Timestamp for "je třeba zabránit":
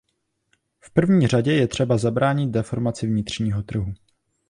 1.53-2.49